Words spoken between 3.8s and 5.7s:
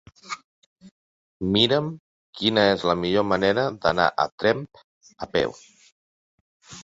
d'anar a Tremp a peu.